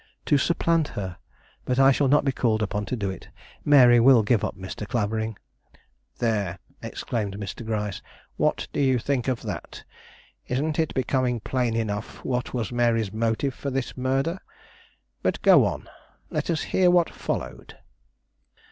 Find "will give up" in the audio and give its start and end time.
3.99-4.57